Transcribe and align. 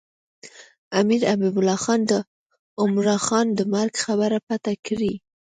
امیر 0.99 1.21
حبیب 1.31 1.55
الله 1.59 1.79
خان 1.83 2.01
د 2.11 2.13
عمرا 2.81 3.17
خان 3.25 3.47
د 3.57 3.59
مرګ 3.73 3.93
خبره 4.03 4.37
پټه 4.47 4.73
کړې. 4.85 5.13